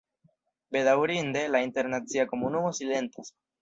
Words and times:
Bedaŭrinde, 0.77 1.45
la 1.53 1.63
internacia 1.69 2.29
komunumo 2.35 2.77
silentas. 2.83 3.35